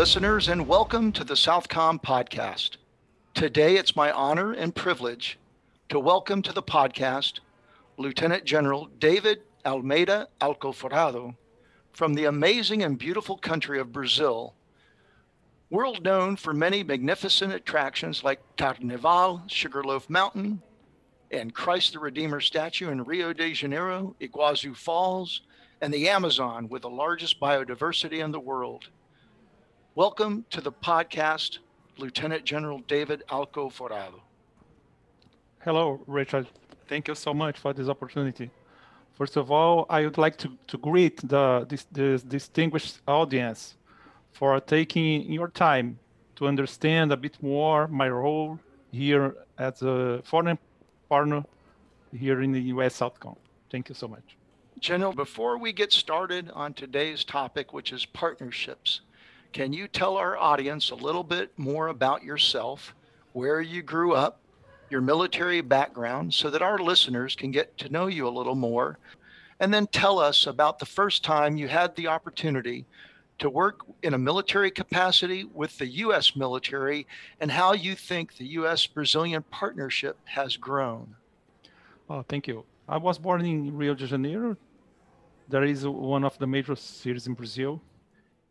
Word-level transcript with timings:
listeners, 0.00 0.48
and 0.48 0.66
welcome 0.66 1.12
to 1.12 1.22
the 1.24 1.34
Southcom 1.34 2.02
podcast. 2.02 2.78
Today, 3.34 3.76
it's 3.76 3.94
my 3.94 4.10
honor 4.10 4.50
and 4.50 4.74
privilege 4.74 5.38
to 5.90 6.00
welcome 6.00 6.40
to 6.40 6.54
the 6.54 6.62
podcast 6.62 7.40
Lieutenant 7.98 8.46
General 8.46 8.88
David 8.98 9.42
Almeida 9.66 10.28
Alcoforado 10.40 11.36
from 11.92 12.14
the 12.14 12.24
amazing 12.24 12.82
and 12.82 12.98
beautiful 12.98 13.36
country 13.36 13.78
of 13.78 13.92
Brazil, 13.92 14.54
world 15.68 16.02
known 16.02 16.34
for 16.34 16.54
many 16.54 16.82
magnificent 16.82 17.52
attractions 17.52 18.24
like 18.24 18.40
Carnival, 18.56 19.42
Sugarloaf 19.48 20.08
Mountain, 20.08 20.62
and 21.30 21.54
Christ 21.54 21.92
the 21.92 21.98
Redeemer 21.98 22.40
statue 22.40 22.90
in 22.90 23.04
Rio 23.04 23.34
de 23.34 23.52
Janeiro, 23.52 24.16
Iguazu 24.18 24.74
Falls, 24.74 25.42
and 25.82 25.92
the 25.92 26.08
Amazon 26.08 26.70
with 26.70 26.80
the 26.80 26.88
largest 26.88 27.38
biodiversity 27.38 28.24
in 28.24 28.30
the 28.32 28.40
world. 28.40 28.88
Welcome 29.96 30.44
to 30.50 30.60
the 30.60 30.70
podcast, 30.70 31.58
Lieutenant 31.98 32.44
General 32.44 32.78
David 32.86 33.24
Alcoforado. 33.28 34.20
Hello, 35.64 36.00
Richard. 36.06 36.46
Thank 36.86 37.08
you 37.08 37.16
so 37.16 37.34
much 37.34 37.58
for 37.58 37.72
this 37.72 37.88
opportunity. 37.88 38.52
First 39.14 39.36
of 39.36 39.50
all, 39.50 39.86
I 39.90 40.02
would 40.02 40.16
like 40.16 40.36
to, 40.38 40.52
to 40.68 40.78
greet 40.78 41.16
the 41.28 41.66
this, 41.68 41.86
this 41.90 42.22
distinguished 42.22 43.00
audience 43.08 43.74
for 44.30 44.60
taking 44.60 45.30
your 45.32 45.48
time 45.48 45.98
to 46.36 46.46
understand 46.46 47.10
a 47.10 47.16
bit 47.16 47.42
more 47.42 47.88
my 47.88 48.08
role 48.08 48.60
here 48.92 49.34
as 49.58 49.82
a 49.82 50.22
foreign 50.22 50.56
partner 51.08 51.44
here 52.16 52.42
in 52.42 52.52
the 52.52 52.62
US 52.74 53.00
Southcom. 53.00 53.36
Thank 53.72 53.88
you 53.88 53.96
so 53.96 54.06
much. 54.06 54.36
General, 54.78 55.12
before 55.12 55.58
we 55.58 55.72
get 55.72 55.92
started 55.92 56.48
on 56.52 56.74
today's 56.74 57.24
topic, 57.24 57.72
which 57.72 57.92
is 57.92 58.06
partnerships, 58.06 59.00
can 59.52 59.72
you 59.72 59.88
tell 59.88 60.16
our 60.16 60.36
audience 60.36 60.90
a 60.90 60.94
little 60.94 61.24
bit 61.24 61.50
more 61.56 61.88
about 61.88 62.22
yourself, 62.22 62.94
where 63.32 63.60
you 63.60 63.82
grew 63.82 64.12
up, 64.12 64.40
your 64.90 65.00
military 65.00 65.60
background, 65.60 66.32
so 66.32 66.50
that 66.50 66.62
our 66.62 66.78
listeners 66.78 67.34
can 67.34 67.50
get 67.50 67.76
to 67.78 67.88
know 67.88 68.06
you 68.06 68.26
a 68.26 68.30
little 68.30 68.54
more? 68.54 68.98
And 69.58 69.72
then 69.74 69.86
tell 69.88 70.18
us 70.18 70.46
about 70.46 70.78
the 70.78 70.86
first 70.86 71.22
time 71.24 71.56
you 71.56 71.68
had 71.68 71.94
the 71.94 72.08
opportunity 72.08 72.86
to 73.38 73.50
work 73.50 73.84
in 74.02 74.14
a 74.14 74.18
military 74.18 74.70
capacity 74.70 75.44
with 75.44 75.76
the 75.78 75.86
U.S. 75.86 76.36
military 76.36 77.06
and 77.40 77.50
how 77.50 77.72
you 77.72 77.94
think 77.94 78.36
the 78.36 78.46
U.S. 78.46 78.86
Brazilian 78.86 79.42
partnership 79.50 80.16
has 80.24 80.56
grown. 80.56 81.16
Oh, 82.08 82.22
thank 82.28 82.46
you. 82.46 82.64
I 82.88 82.98
was 82.98 83.18
born 83.18 83.44
in 83.44 83.76
Rio 83.76 83.94
de 83.94 84.06
Janeiro. 84.06 84.56
That 85.48 85.64
is 85.64 85.86
one 85.86 86.24
of 86.24 86.38
the 86.38 86.46
major 86.46 86.76
cities 86.76 87.26
in 87.26 87.34
Brazil. 87.34 87.80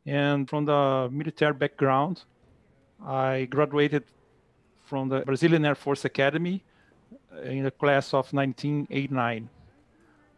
And 0.10 0.50
from 0.50 0.66
the 0.66 1.08
military 1.12 1.54
background, 1.54 2.24
I 3.06 3.46
graduated 3.46 4.06
from 4.86 5.08
the 5.08 5.20
Brazilian 5.20 5.64
Air 5.64 5.76
Force 5.76 6.04
Academy 6.04 6.64
in 7.44 7.64
the 7.64 7.70
class 7.70 8.08
of 8.08 8.34
1989. 8.34 9.48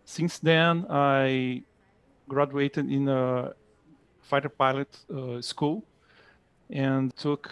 Since 0.04 0.40
then, 0.40 0.86
I 0.90 1.64
graduated 2.28 2.92
in 2.92 3.08
a 3.08 3.54
fighter 4.20 4.50
pilot 4.50 4.90
uh, 5.10 5.42
school 5.42 5.86
and 6.70 7.16
took 7.16 7.50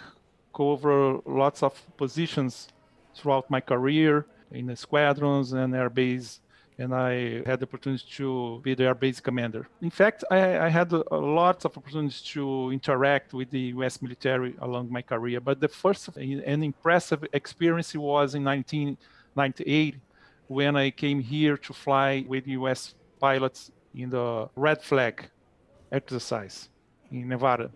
over 0.58 1.20
lots 1.24 1.62
of 1.62 1.72
positions 1.96 2.68
throughout 3.14 3.48
my 3.48 3.62
career 3.62 4.26
in 4.52 4.66
the 4.66 4.76
squadrons 4.76 5.54
and 5.54 5.74
air 5.74 5.88
base 5.88 6.40
and 6.80 6.94
I 6.94 7.42
had 7.44 7.60
the 7.60 7.66
opportunity 7.66 8.04
to 8.16 8.60
be 8.64 8.74
the 8.74 8.84
air 8.84 8.94
base 8.94 9.20
commander. 9.20 9.68
In 9.82 9.90
fact, 9.90 10.24
I, 10.30 10.58
I 10.66 10.68
had 10.68 10.90
lots 11.12 11.66
of 11.66 11.76
opportunities 11.76 12.22
to 12.32 12.70
interact 12.72 13.34
with 13.34 13.50
the 13.50 13.64
U.S. 13.76 14.00
military 14.00 14.54
along 14.60 14.90
my 14.90 15.02
career. 15.02 15.40
But 15.40 15.60
the 15.60 15.68
first 15.68 16.08
and 16.16 16.64
impressive 16.64 17.22
experience 17.34 17.94
was 17.94 18.34
in 18.34 18.44
1998 18.44 19.96
when 20.48 20.74
I 20.74 20.90
came 20.90 21.20
here 21.20 21.58
to 21.58 21.72
fly 21.74 22.24
with 22.26 22.46
U.S. 22.48 22.94
pilots 23.20 23.70
in 23.94 24.08
the 24.08 24.48
Red 24.56 24.82
Flag 24.82 25.28
exercise 25.92 26.70
in 27.12 27.28
Nevada. 27.28 27.70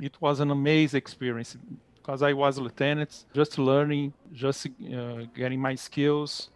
It 0.00 0.16
was 0.18 0.40
an 0.40 0.50
amazing 0.50 0.96
experience 0.96 1.58
because 1.96 2.22
I 2.22 2.32
was 2.32 2.56
a 2.56 2.62
lieutenant, 2.62 3.26
just 3.34 3.58
learning, 3.58 4.14
just 4.32 4.66
uh, 4.66 5.26
getting 5.34 5.60
my 5.60 5.74
skills 5.74 6.48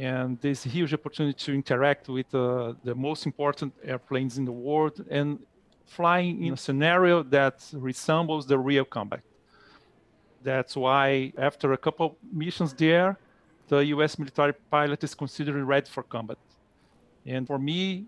and 0.00 0.40
this 0.40 0.64
huge 0.64 0.94
opportunity 0.94 1.36
to 1.44 1.52
interact 1.52 2.08
with 2.08 2.34
uh, 2.34 2.72
the 2.84 2.94
most 2.94 3.26
important 3.26 3.70
airplanes 3.84 4.38
in 4.38 4.46
the 4.46 4.56
world 4.68 5.04
and 5.10 5.38
flying 5.84 6.42
in 6.42 6.54
a 6.54 6.56
scenario 6.56 7.22
that 7.22 7.56
resembles 7.74 8.46
the 8.46 8.58
real 8.58 8.84
combat. 8.84 9.20
That's 10.42 10.74
why 10.74 11.34
after 11.36 11.74
a 11.74 11.76
couple 11.76 12.06
of 12.06 12.12
missions 12.32 12.72
there, 12.72 13.18
the 13.68 13.84
U.S. 13.94 14.18
military 14.18 14.54
pilot 14.70 15.04
is 15.04 15.14
considered 15.14 15.62
ready 15.62 15.90
for 15.90 16.02
combat. 16.02 16.38
And 17.26 17.46
for 17.46 17.58
me, 17.58 18.06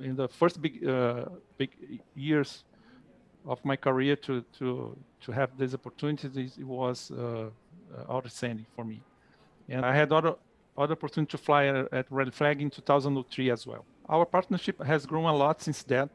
in 0.00 0.16
the 0.16 0.28
first 0.28 0.60
big 0.60 0.84
uh, 0.84 1.26
big 1.56 1.70
years 2.16 2.64
of 3.46 3.64
my 3.64 3.76
career 3.76 4.16
to 4.16 4.44
to 4.58 4.96
to 5.24 5.32
have 5.32 5.50
this 5.56 5.74
opportunity, 5.74 6.50
it 6.58 6.66
was 6.66 7.12
uh, 7.12 7.50
outstanding 8.10 8.66
for 8.74 8.84
me. 8.84 9.00
And 9.68 9.86
I 9.86 9.94
had 9.94 10.12
other 10.12 10.34
other 10.76 10.92
opportunity 10.92 11.30
to 11.30 11.38
fly 11.38 11.66
at 11.66 12.06
Red 12.10 12.32
Flag 12.34 12.60
in 12.60 12.70
2003 12.70 13.50
as 13.50 13.66
well. 13.66 13.84
Our 14.08 14.24
partnership 14.24 14.82
has 14.84 15.06
grown 15.06 15.24
a 15.24 15.34
lot 15.34 15.62
since 15.62 15.82
that 15.84 16.10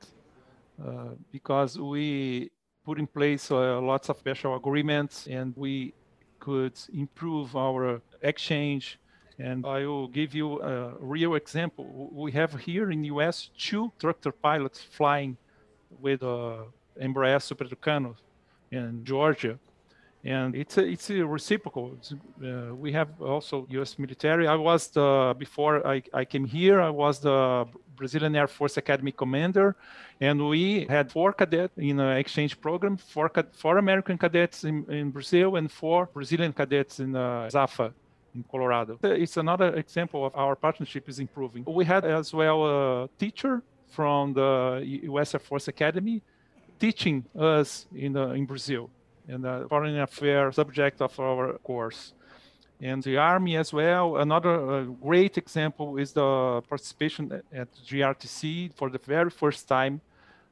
uh, 0.83 1.09
because 1.31 1.79
we 1.79 2.51
put 2.83 2.99
in 2.99 3.07
place 3.07 3.51
uh, 3.51 3.79
lots 3.81 4.09
of 4.09 4.17
special 4.17 4.55
agreements 4.55 5.27
and 5.27 5.53
we 5.55 5.93
could 6.39 6.73
improve 6.93 7.55
our 7.55 8.01
exchange. 8.21 8.99
And 9.39 9.65
I 9.65 9.85
will 9.85 10.07
give 10.07 10.33
you 10.33 10.61
a 10.61 10.93
real 10.99 11.35
example. 11.35 12.09
We 12.11 12.31
have 12.33 12.53
here 12.59 12.91
in 12.91 13.01
the 13.01 13.07
US 13.07 13.49
two 13.57 13.91
tractor 13.99 14.31
pilots 14.31 14.81
flying 14.81 15.37
with 15.99 16.23
uh, 16.23 16.63
Embraer 17.01 17.41
Super 17.41 17.65
Tucano 17.65 18.15
in 18.71 19.03
Georgia 19.03 19.59
and 20.25 20.55
it's 20.55 20.77
a, 20.77 20.83
it's 20.83 21.09
a 21.11 21.23
reciprocal. 21.25 21.93
It's, 21.97 22.11
uh, 22.11 22.73
we 22.73 22.91
have 22.93 23.09
also 23.21 23.67
U.S. 23.69 23.99
military. 23.99 24.47
I 24.47 24.55
was 24.55 24.87
the 24.87 25.35
before 25.37 25.85
I, 25.87 26.01
I 26.13 26.25
came 26.25 26.45
here. 26.45 26.81
I 26.81 26.89
was 26.89 27.19
the 27.19 27.65
Brazilian 27.95 28.35
Air 28.35 28.47
Force 28.47 28.77
Academy 28.77 29.11
commander, 29.11 29.75
and 30.19 30.49
we 30.49 30.87
had 30.89 31.11
four 31.11 31.31
cadets 31.31 31.77
in 31.77 31.99
an 31.99 32.17
exchange 32.17 32.59
program: 32.59 32.97
four 32.97 33.31
four 33.53 33.77
American 33.77 34.17
cadets 34.17 34.63
in, 34.63 34.85
in 34.91 35.11
Brazil 35.11 35.57
and 35.57 35.71
four 35.71 36.09
Brazilian 36.11 36.53
cadets 36.53 36.99
in 36.99 37.15
uh, 37.15 37.47
USAFA 37.51 37.93
in 38.33 38.43
Colorado. 38.49 38.97
It's 39.03 39.37
another 39.37 39.75
example 39.75 40.25
of 40.25 40.35
our 40.35 40.55
partnership 40.55 41.07
is 41.07 41.19
improving. 41.19 41.63
We 41.67 41.85
had 41.85 42.03
as 42.03 42.33
well 42.33 42.65
a 42.65 43.09
teacher 43.19 43.61
from 43.91 44.33
the 44.33 44.81
U.S. 45.03 45.35
Air 45.35 45.39
Force 45.39 45.67
Academy 45.67 46.23
teaching 46.79 47.23
us 47.37 47.85
in, 47.95 48.11
the, 48.13 48.31
in 48.31 48.45
Brazil 48.45 48.89
and 49.27 49.43
the 49.43 49.65
foreign 49.69 49.99
affairs 49.99 50.55
subject 50.55 51.01
of 51.01 51.19
our 51.19 51.53
course. 51.59 52.13
And 52.81 53.01
the 53.03 53.17
Army 53.17 53.55
as 53.55 53.71
well. 53.71 54.17
Another 54.17 54.55
uh, 54.69 54.83
great 54.83 55.37
example 55.37 55.97
is 55.97 56.11
the 56.11 56.61
participation 56.67 57.41
at 57.53 57.69
JRTC 57.87 58.73
for 58.75 58.89
the 58.89 58.99
very 58.99 59.29
first 59.29 59.67
time. 59.67 60.01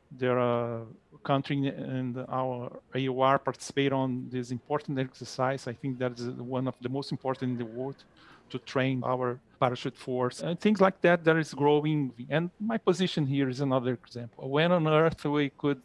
Their 0.09 0.39
uh, 0.39 0.81
country 1.23 1.67
and 1.67 2.17
our 2.29 2.79
AOR 2.95 3.43
participate 3.43 3.91
on 3.91 4.29
this 4.29 4.51
important 4.51 4.99
exercise. 4.99 5.67
I 5.67 5.73
think 5.73 5.99
that 5.99 6.19
is 6.19 6.27
one 6.29 6.67
of 6.67 6.75
the 6.81 6.89
most 6.89 7.11
important 7.11 7.51
in 7.53 7.57
the 7.57 7.65
world 7.65 8.03
to 8.51 8.59
train 8.59 9.01
our 9.03 9.39
parachute 9.59 9.97
force 9.97 10.41
and 10.41 10.59
things 10.59 10.79
like 10.79 10.99
that 11.01 11.23
that 11.23 11.37
is 11.37 11.53
growing 11.53 12.11
and 12.29 12.51
my 12.59 12.77
position 12.77 13.25
here 13.25 13.47
is 13.49 13.61
another 13.61 13.93
example 13.93 14.49
when 14.49 14.71
on 14.71 14.87
earth 14.87 15.23
we 15.25 15.49
could 15.61 15.81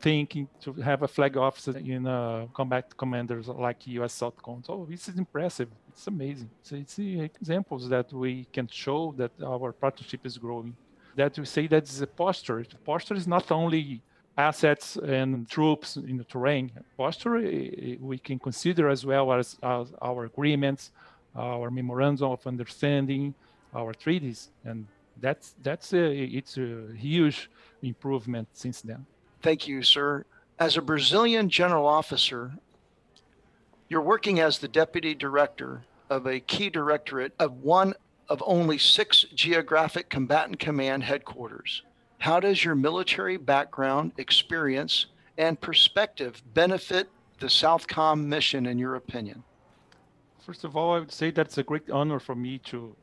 thinking 0.00 0.48
to 0.60 0.72
have 0.74 1.02
a 1.02 1.08
flag 1.08 1.36
officer 1.36 1.76
in 1.78 2.06
uh, 2.06 2.46
combat 2.52 2.96
commanders 2.96 3.48
like 3.48 3.86
U.S. 3.86 4.20
Southcom. 4.20 4.64
So 4.64 4.86
this 4.88 5.08
is 5.08 5.16
impressive. 5.18 5.68
It's 5.88 6.06
amazing. 6.06 6.50
So 6.62 6.76
it's 6.76 6.98
uh, 6.98 7.02
examples 7.02 7.88
that 7.88 8.12
we 8.12 8.46
can 8.52 8.68
show 8.68 9.14
that 9.16 9.32
our 9.42 9.72
partnership 9.72 10.26
is 10.26 10.36
growing. 10.38 10.76
That 11.16 11.38
we 11.38 11.44
say 11.44 11.66
that 11.68 11.84
is 11.84 12.00
a 12.00 12.06
posture. 12.06 12.64
Posture 12.84 13.14
is 13.14 13.26
not 13.26 13.50
only 13.52 14.02
assets 14.36 14.96
and 14.96 15.48
troops 15.48 15.96
in 15.96 16.16
the 16.16 16.24
terrain. 16.24 16.70
Posture 16.96 17.36
eh, 17.36 17.70
eh, 17.78 17.96
we 18.00 18.18
can 18.18 18.38
consider 18.38 18.88
as 18.88 19.06
well 19.06 19.32
as, 19.32 19.56
as 19.62 19.92
our 20.02 20.24
agreements, 20.24 20.90
our 21.36 21.70
memorandum 21.70 22.30
of 22.32 22.46
understanding, 22.46 23.34
our 23.74 23.92
treaties, 23.92 24.50
and 24.64 24.86
that's 25.20 25.54
that's 25.62 25.92
a, 25.92 26.12
it's 26.12 26.56
a 26.58 26.88
huge 26.96 27.50
improvement 27.82 28.48
since 28.52 28.80
then. 28.82 29.06
Thank 29.44 29.68
you, 29.68 29.82
sir. 29.82 30.24
As 30.58 30.78
a 30.78 30.80
Brazilian 30.80 31.50
general 31.50 31.86
officer, 31.86 32.52
you're 33.90 34.00
working 34.00 34.40
as 34.40 34.58
the 34.58 34.68
deputy 34.68 35.14
director 35.14 35.84
of 36.08 36.26
a 36.26 36.40
key 36.40 36.70
directorate 36.70 37.34
of 37.38 37.62
one 37.62 37.92
of 38.30 38.42
only 38.46 38.78
six 38.78 39.26
geographic 39.34 40.08
combatant 40.08 40.60
command 40.60 41.02
headquarters. 41.04 41.82
How 42.16 42.40
does 42.40 42.64
your 42.64 42.74
military 42.74 43.36
background, 43.36 44.12
experience, 44.16 45.08
and 45.36 45.60
perspective 45.60 46.42
benefit 46.54 47.10
the 47.38 47.48
Southcom 47.48 48.24
mission, 48.24 48.64
in 48.64 48.78
your 48.78 48.94
opinion? 48.94 49.44
First 50.40 50.64
of 50.64 50.74
all, 50.74 50.94
I 50.94 51.00
would 51.00 51.12
say 51.12 51.30
that's 51.30 51.58
a 51.58 51.62
great 51.62 51.90
honor 51.90 52.18
for 52.18 52.34
me 52.34 52.60
to 52.70 52.96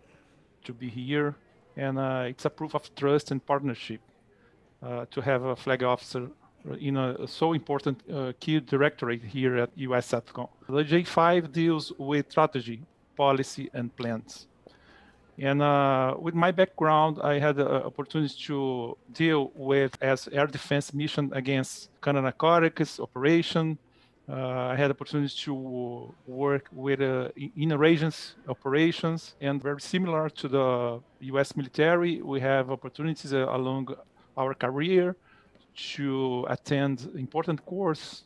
to 0.63 0.73
be 0.73 0.89
here, 0.89 1.35
and 1.77 1.99
uh, 1.99 2.23
it's 2.25 2.45
a 2.45 2.49
proof 2.49 2.73
of 2.73 2.95
trust 2.95 3.29
and 3.29 3.45
partnership 3.45 4.01
to 4.81 5.22
have 5.22 5.44
a 5.44 5.56
flag 5.56 5.83
officer 5.83 6.28
in 6.80 6.98
a 6.98 7.28
so 7.28 7.54
important 7.54 8.01
uh, 8.12 8.33
key 8.39 8.60
directorate 8.60 9.24
here 9.24 9.57
at 9.57 9.69
US. 9.75 10.10
The 10.10 10.24
J5 10.69 11.51
deals 11.51 11.92
with 11.98 12.30
strategy, 12.30 12.81
policy, 13.16 13.69
and 13.74 13.95
plans. 13.95 14.48
And 15.38 15.62
uh, 15.62 16.16
with 16.19 16.36
my 16.36 16.51
background, 16.51 17.19
I 17.24 17.39
had 17.39 17.56
the 17.56 17.86
opportunity 17.86 18.36
to 18.48 18.98
deal 19.12 19.51
with 19.56 19.98
as 20.01 20.28
air 20.31 20.45
defense 20.45 20.94
mission 20.94 21.31
against 21.33 21.89
counter 22.01 22.22
narcotics 22.22 23.00
operation. 23.00 23.78
Uh, 24.30 24.74
I 24.74 24.75
had 24.75 24.92
opportunity 24.92 25.33
to 25.45 26.13
work 26.28 26.68
with 26.72 27.01
uh, 27.01 27.30
interagency 27.57 28.33
operations, 28.48 29.36
and 29.42 29.62
very 29.62 29.81
similar 29.81 30.30
to 30.30 30.48
the 30.48 31.00
U.S. 31.22 31.56
military, 31.56 32.22
we 32.22 32.39
have 32.39 32.69
opportunities 32.69 33.33
uh, 33.33 33.48
along 33.50 33.88
our 34.38 34.54
career 34.54 35.16
to 35.94 36.45
attend 36.50 37.10
important 37.16 37.66
course 37.66 38.24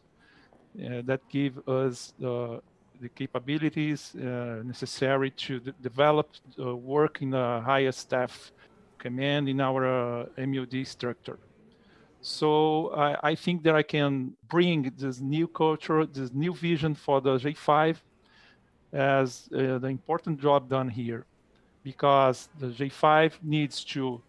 uh, 0.84 1.02
that 1.06 1.22
give 1.30 1.58
us 1.68 2.14
the 2.20 2.62
the 3.02 3.10
capabilities 3.10 4.16
uh, 4.16 4.62
necessary 4.64 5.30
to 5.32 5.60
develop 5.82 6.30
uh, 6.60 6.76
work 6.76 7.22
in 7.22 7.30
the 7.30 7.62
highest 7.66 8.00
staff 8.00 8.52
command 8.98 9.50
in 9.50 9.60
our 9.60 9.86
uh, 9.86 10.26
MOD 10.38 10.88
structure. 10.88 11.38
So 12.22 12.92
I, 12.96 13.32
I, 13.32 13.36
think 13.36 13.64
that 13.64 13.76
I 13.76 13.84
can 13.84 14.34
bring 14.48 14.92
this 14.98 15.20
new 15.20 15.48
culture, 15.48 16.06
this 16.06 16.32
new 16.34 16.54
vision 16.56 16.96
for 16.96 17.22
the 17.22 17.38
J5 17.38 17.98
as 18.94 19.48
uh, 19.54 19.78
the 19.78 19.88
important 19.88 20.42
job 20.42 20.70
done 20.70 20.90
here 20.90 21.26
because 21.84 22.50
the 22.58 22.68
J5 22.68 23.34
needs 23.44 23.84
to 23.94 24.22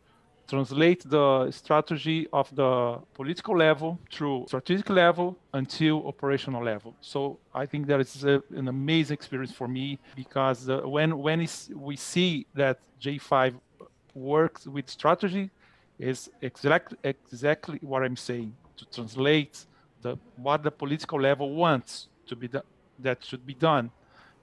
translate 0.48 1.02
the 1.08 1.50
strategy 1.50 2.28
of 2.32 2.54
the 2.54 2.98
political 3.14 3.56
level 3.56 3.98
through 4.12 4.44
strategic 4.46 4.88
level 4.90 5.36
until 5.52 6.06
operational 6.06 6.62
level. 6.62 6.94
So 7.00 7.38
I 7.54 7.66
think 7.66 7.86
that 7.88 8.00
is 8.00 8.24
a, 8.24 8.42
an 8.54 8.68
amazing 8.68 9.14
experience 9.14 9.52
for 9.52 9.68
me 9.68 9.98
because 10.14 10.68
uh, 10.68 10.80
when 10.84 11.18
when 11.18 11.46
we 11.74 11.96
see 11.96 12.46
that 12.54 12.78
J5 13.00 13.54
works 14.14 14.66
with 14.66 14.88
strategy, 14.88 15.50
is 15.98 16.30
exactly 16.42 16.98
exactly 17.02 17.78
what 17.82 18.02
I'm 18.02 18.16
saying 18.16 18.54
to 18.76 18.84
translate 18.86 19.64
the 20.02 20.16
what 20.36 20.62
the 20.62 20.70
political 20.70 21.20
level 21.20 21.54
wants 21.54 22.08
to 22.26 22.36
be 22.36 22.48
done 22.48 22.62
that 22.98 23.24
should 23.24 23.46
be 23.46 23.54
done 23.54 23.90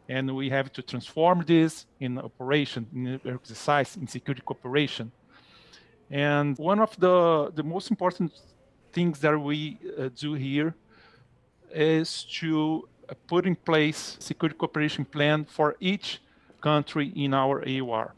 and 0.09 0.35
we 0.35 0.49
have 0.49 0.71
to 0.73 0.81
transform 0.81 1.43
this 1.45 1.85
in 1.99 2.17
operation 2.17 2.87
in 2.93 3.19
exercise 3.25 3.95
in 3.97 4.07
security 4.07 4.41
cooperation 4.45 5.11
and 6.13 6.55
one 6.59 6.79
of 6.79 6.95
the, 6.99 7.51
the 7.55 7.63
most 7.63 7.89
important 7.89 8.31
things 8.91 9.19
that 9.21 9.35
we 9.35 9.79
uh, 9.97 10.09
do 10.15 10.35
here 10.35 10.75
is 11.73 12.25
to 12.39 12.87
uh, 13.09 13.15
put 13.25 13.47
in 13.47 13.55
place 13.55 14.15
security 14.19 14.55
cooperation 14.55 15.05
plan 15.05 15.43
for 15.43 15.75
each 15.79 16.21
country 16.61 17.11
in 17.15 17.33
our 17.33 17.65
AOR. 17.65 18.11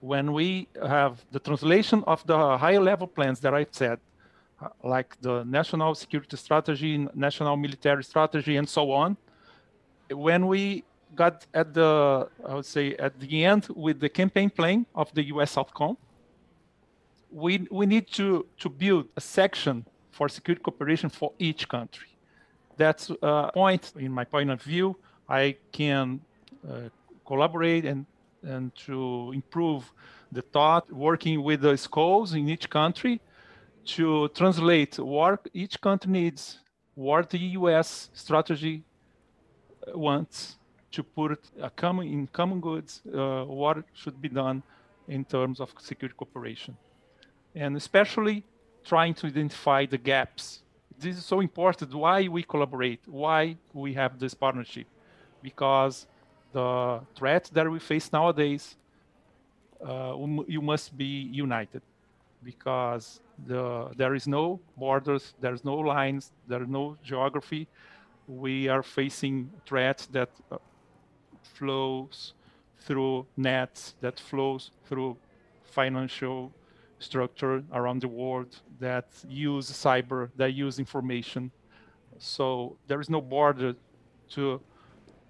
When 0.00 0.32
we 0.32 0.68
have 0.82 1.22
the 1.32 1.38
translation 1.38 2.02
of 2.06 2.26
the 2.26 2.56
higher 2.56 2.80
level 2.80 3.06
plans 3.06 3.40
that 3.40 3.52
I've 3.52 3.72
said, 3.72 3.98
uh, 4.62 4.68
like 4.82 5.20
the 5.20 5.44
national 5.44 5.94
security 5.96 6.38
strategy, 6.38 7.06
national 7.14 7.58
military 7.58 8.04
strategy, 8.04 8.56
and 8.56 8.66
so 8.66 8.90
on, 8.90 9.18
when 10.10 10.46
we 10.46 10.82
got 11.14 11.44
at 11.52 11.74
the, 11.74 12.26
I 12.48 12.54
would 12.54 12.64
say, 12.64 12.94
at 12.94 13.20
the 13.20 13.44
end 13.44 13.68
with 13.76 14.00
the 14.00 14.08
campaign 14.08 14.48
plan 14.48 14.86
of 14.94 15.12
the 15.12 15.24
US 15.24 15.58
we, 17.36 17.68
we 17.70 17.84
need 17.84 18.06
to, 18.12 18.46
to 18.58 18.68
build 18.70 19.06
a 19.14 19.20
section 19.20 19.84
for 20.10 20.26
security 20.26 20.62
cooperation 20.62 21.10
for 21.10 21.32
each 21.38 21.68
country. 21.68 22.08
That's 22.78 23.10
a 23.22 23.50
point, 23.52 23.92
in 23.98 24.10
my 24.10 24.24
point 24.24 24.50
of 24.50 24.62
view, 24.62 24.96
I 25.28 25.56
can 25.70 26.20
uh, 26.66 26.88
collaborate 27.26 27.84
and, 27.84 28.06
and 28.42 28.74
to 28.86 29.32
improve 29.34 29.92
the 30.32 30.40
thought, 30.40 30.90
working 30.90 31.42
with 31.42 31.60
the 31.60 31.76
schools 31.76 32.32
in 32.32 32.48
each 32.48 32.70
country 32.70 33.20
to 33.96 34.28
translate 34.28 34.98
what 34.98 35.46
each 35.52 35.78
country 35.80 36.10
needs, 36.10 36.60
what 36.94 37.28
the 37.28 37.38
US 37.60 38.08
strategy 38.14 38.82
wants 39.94 40.56
to 40.92 41.02
put 41.02 41.38
a 41.60 41.68
common, 41.68 42.08
in 42.08 42.26
common 42.28 42.60
goods, 42.60 43.02
uh, 43.14 43.44
what 43.44 43.84
should 43.92 44.22
be 44.22 44.30
done 44.30 44.62
in 45.06 45.22
terms 45.24 45.60
of 45.60 45.72
security 45.78 46.14
cooperation 46.16 46.76
and 47.56 47.76
especially 47.76 48.44
trying 48.84 49.14
to 49.14 49.26
identify 49.26 49.86
the 49.86 49.98
gaps. 49.98 50.60
This 50.98 51.16
is 51.16 51.24
so 51.24 51.40
important. 51.40 51.92
Why 51.94 52.28
we 52.28 52.42
collaborate? 52.42 53.00
Why 53.06 53.56
we 53.72 53.94
have 53.94 54.18
this 54.18 54.34
partnership? 54.34 54.86
Because 55.42 56.06
the 56.52 57.00
threat 57.16 57.50
that 57.52 57.70
we 57.70 57.78
face 57.78 58.12
nowadays, 58.12 58.76
uh, 59.84 60.14
you 60.46 60.62
must 60.62 60.96
be 60.96 61.28
united, 61.32 61.82
because 62.42 63.20
the 63.46 63.90
there 63.96 64.14
is 64.14 64.26
no 64.26 64.60
borders, 64.76 65.34
there's 65.40 65.64
no 65.64 65.76
lines, 65.76 66.32
there's 66.46 66.68
no 66.68 66.96
geography. 67.02 67.66
We 68.28 68.68
are 68.68 68.82
facing 68.82 69.50
threats 69.66 70.06
that 70.06 70.30
uh, 70.50 70.56
flows 71.42 72.34
through 72.80 73.26
nets, 73.36 73.94
that 74.00 74.18
flows 74.20 74.70
through 74.88 75.16
financial 75.64 76.52
structure 76.98 77.62
around 77.72 78.02
the 78.02 78.08
world 78.08 78.56
that 78.80 79.06
use 79.28 79.70
cyber, 79.70 80.30
that 80.36 80.52
use 80.52 80.78
information. 80.78 81.50
So 82.18 82.76
there 82.86 83.00
is 83.00 83.10
no 83.10 83.20
border 83.20 83.74
to 84.30 84.60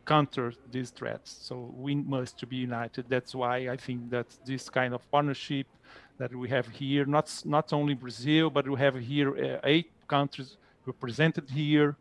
counter 0.06 0.52
these 0.70 0.90
threats. 0.90 1.36
So 1.42 1.72
we 1.76 1.96
must 1.96 2.48
be 2.48 2.56
united. 2.56 3.06
That's 3.08 3.34
why 3.34 3.68
I 3.68 3.76
think 3.76 4.10
that 4.10 4.26
this 4.44 4.68
kind 4.68 4.94
of 4.94 5.10
partnership 5.10 5.66
that 6.18 6.34
we 6.34 6.48
have 6.48 6.68
here, 6.68 7.04
not 7.04 7.30
not 7.44 7.72
only 7.72 7.94
Brazil, 7.94 8.48
but 8.48 8.68
we 8.68 8.78
have 8.78 8.96
here 8.96 9.30
uh, 9.36 9.60
eight 9.64 9.90
countries 10.08 10.56
represented 10.86 11.50
here, 11.50 11.96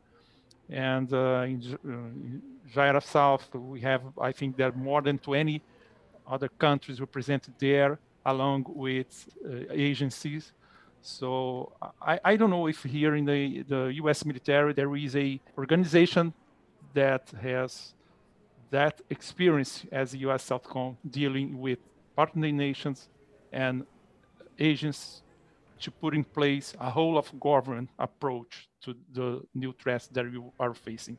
and 0.69 1.11
uh, 1.11 1.43
in, 1.47 1.61
uh, 1.83 1.89
in 1.89 2.41
JIATF 2.73 3.03
South 3.03 3.53
we 3.53 3.81
have 3.81 4.01
I 4.19 4.31
think 4.31 4.55
there 4.55 4.69
are 4.69 4.77
more 4.77 5.01
than 5.01 5.17
20 5.17 5.61
other 6.27 6.47
countries 6.47 6.99
represented 6.99 7.53
there 7.59 7.99
along 8.25 8.65
with 8.67 9.27
uh, 9.45 9.71
agencies. 9.71 10.53
So 11.01 11.71
I, 12.01 12.19
I 12.23 12.35
don't 12.35 12.49
know 12.49 12.67
if 12.67 12.83
here 12.83 13.15
in 13.15 13.25
the, 13.25 13.63
the 13.63 13.93
US 14.03 14.25
military 14.25 14.73
there 14.73 14.95
is 14.95 15.15
a 15.15 15.39
organization 15.57 16.33
that 16.93 17.31
has 17.41 17.93
that 18.71 19.01
experience 19.09 19.85
as 19.91 20.15
US 20.15 20.49
Southcom 20.49 20.95
dealing 21.09 21.59
with 21.59 21.79
partner 22.15 22.51
nations 22.51 23.09
and 23.51 23.85
agents 24.57 25.21
to 25.79 25.91
put 25.91 26.15
in 26.15 26.23
place 26.23 26.73
a 26.79 26.89
whole 26.89 27.17
of 27.17 27.27
government 27.39 27.89
approach 27.99 28.67
to 28.81 28.95
the 29.13 29.41
new 29.53 29.73
threats 29.73 30.07
that 30.07 30.25
we 30.25 30.41
are 30.59 30.73
facing. 30.73 31.17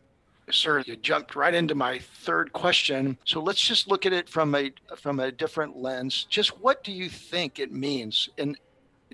Sir, 0.51 0.81
you 0.87 0.95
jumped 0.97 1.35
right 1.35 1.55
into 1.55 1.75
my 1.75 1.99
third 1.99 2.53
question. 2.53 3.19
So 3.25 3.41
let's 3.41 3.61
just 3.61 3.89
look 3.89 4.07
at 4.07 4.13
it 4.13 4.29
from 4.29 4.55
a 4.55 4.73
from 4.97 5.19
a 5.19 5.33
different 5.33 5.77
lens. 5.77 6.27
Just 6.31 6.61
what 6.61 6.85
do 6.85 6.93
you 6.93 7.09
think 7.09 7.59
it 7.59 7.73
means, 7.73 8.29
and 8.39 8.57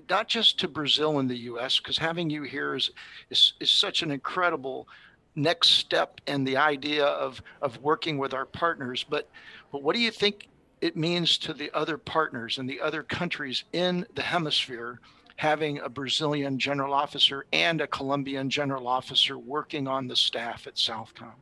not 0.09 0.27
just 0.27 0.59
to 0.59 0.67
Brazil 0.67 1.19
and 1.19 1.29
the 1.29 1.37
U.S. 1.37 1.79
Because 1.79 1.97
having 1.97 2.29
you 2.29 2.43
here 2.43 2.75
is, 2.75 2.91
is 3.31 3.53
is 3.59 3.71
such 3.71 4.03
an 4.03 4.11
incredible 4.11 4.87
next 5.35 5.69
step 5.69 6.21
in 6.27 6.43
the 6.43 6.57
idea 6.57 7.05
of 7.05 7.41
of 7.63 7.81
working 7.81 8.19
with 8.19 8.35
our 8.35 8.45
partners. 8.45 9.03
But 9.03 9.27
but 9.71 9.81
what 9.81 9.95
do 9.95 10.01
you 10.01 10.11
think 10.11 10.49
it 10.81 10.95
means 10.95 11.39
to 11.39 11.53
the 11.53 11.71
other 11.73 11.97
partners 11.97 12.59
and 12.59 12.69
the 12.69 12.79
other 12.79 13.01
countries 13.01 13.63
in 13.73 14.05
the 14.13 14.21
hemisphere 14.21 14.99
having 15.35 15.79
a 15.79 15.89
Brazilian 15.89 16.59
general 16.59 16.93
officer 16.93 17.45
and 17.51 17.81
a 17.81 17.87
Colombian 17.87 18.49
general 18.49 18.87
officer 18.87 19.37
working 19.37 19.87
on 19.87 20.07
the 20.07 20.15
staff 20.15 20.67
at 20.67 20.75
Southcom? 20.75 21.33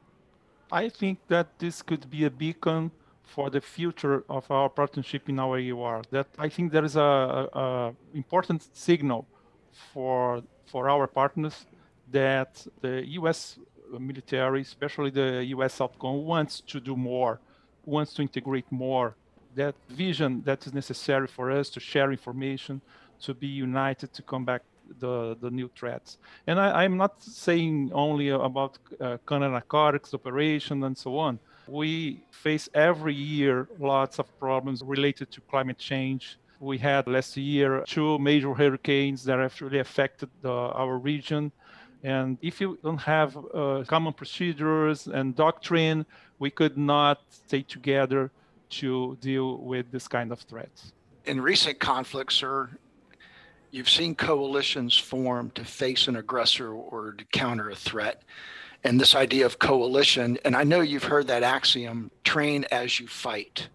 I 0.71 0.89
think 0.89 1.19
that 1.27 1.60
this 1.60 1.81
could 1.81 2.10
be 2.10 2.24
a 2.25 2.29
beacon 2.29 2.91
for 3.24 3.50
the 3.50 3.62
future 3.62 4.24
of 4.29 4.50
our 4.51 4.69
partnership 4.69 5.29
in 5.29 5.39
our 5.39 5.57
AOR. 5.60 6.03
That 6.12 6.27
I 6.38 6.50
think 6.50 6.71
there 6.71 6.86
is 6.86 6.95
a, 6.95 7.50
a 7.53 7.93
important 8.13 8.62
signal 8.74 9.25
for 9.93 10.43
for 10.65 10.89
our 10.89 11.07
partners 11.07 11.65
that 12.12 12.65
the 12.81 13.03
U.S. 13.19 13.60
military, 14.00 14.62
especially 14.62 15.12
the 15.12 15.43
U.S. 15.55 15.79
Southcom, 15.79 16.24
wants 16.24 16.62
to 16.62 16.79
do 16.79 16.95
more, 16.95 17.39
wants 17.86 18.13
to 18.15 18.21
integrate 18.21 18.69
more. 18.71 19.15
That 19.55 19.75
vision 19.89 20.41
that 20.45 20.65
is 20.65 20.74
necessary 20.74 21.27
for 21.27 21.51
us 21.51 21.69
to 21.71 21.79
share 21.79 22.10
information, 22.12 22.81
to 23.22 23.34
be 23.34 23.48
united, 23.48 24.13
to 24.13 24.22
combat 24.22 24.62
the, 25.00 25.38
the 25.42 25.50
new 25.50 25.70
threats. 25.75 26.18
And 26.48 26.60
I, 26.60 26.84
am 26.84 26.98
not 26.98 27.24
saying 27.24 27.92
only 27.94 28.30
about 28.30 28.78
uh, 29.00 29.18
counter 29.28 29.50
narcotics 29.50 30.13
operation 30.13 30.84
and 30.84 30.98
so 30.98 31.18
on. 31.18 31.40
We 31.68 32.24
face 32.32 32.70
every 32.74 33.13
year 33.13 33.68
lots 33.80 34.20
of 34.20 34.28
problems 34.40 34.82
related 34.84 35.32
to 35.32 35.42
climate 35.42 35.78
change. 35.78 36.38
We 36.60 36.78
had 36.78 37.08
last 37.08 37.38
year 37.38 37.84
two 37.88 38.20
major 38.20 38.54
hurricanes 38.54 39.24
that 39.25 39.40
actually 39.40 39.80
affected 39.80 40.30
the, 40.42 40.51
our 40.51 40.98
region. 40.98 41.51
And 42.04 42.38
if 42.42 42.60
you 42.60 42.80
don't 42.84 43.01
have 43.01 43.38
uh, 43.38 43.84
common 43.88 44.13
procedures 44.13 45.08
and 45.08 45.36
doctrine, 45.36 46.06
we 46.40 46.50
could 46.50 46.78
not 46.78 47.22
stay 47.30 47.62
together 47.62 48.32
to 48.72 49.18
deal 49.22 49.58
with 49.58 49.92
this 49.92 50.08
kind 50.08 50.32
of 50.32 50.40
threats. 50.42 50.94
In 51.25 51.40
recent 51.40 51.80
conflicts, 51.80 52.36
sir, 52.36 52.70
you've 53.72 53.90
seen 53.90 54.16
coalitions 54.16 54.98
form 54.98 55.50
to 55.51 55.66
face 55.66 56.08
an 56.08 56.16
aggressor 56.16 56.72
or 56.74 57.13
to 57.13 57.25
counter 57.25 57.70
a 57.70 57.75
threat. 57.75 58.24
And 58.84 59.00
this 59.00 59.16
idea 59.16 59.46
of 59.46 59.60
coalition, 59.60 60.38
and 60.44 60.56
I 60.56 60.63
know 60.63 60.82
you've 60.82 61.04
heard 61.04 61.28
that 61.28 61.44
axiom 61.44 62.12
train 62.24 62.66
as 62.72 63.00
you 63.00 63.08
fight. 63.08 63.70